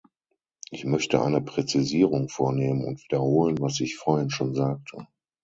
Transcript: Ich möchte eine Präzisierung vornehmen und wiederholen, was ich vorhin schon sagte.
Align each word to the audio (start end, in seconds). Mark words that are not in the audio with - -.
Ich 0.71 0.83
möchte 0.83 1.21
eine 1.21 1.41
Präzisierung 1.41 2.27
vornehmen 2.27 2.85
und 2.85 3.03
wiederholen, 3.03 3.59
was 3.61 3.79
ich 3.81 3.97
vorhin 3.97 4.31
schon 4.31 4.55
sagte. 4.55 5.05